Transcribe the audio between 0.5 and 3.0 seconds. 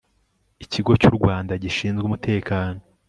ikigo cyurwanda gishinzwe umutekano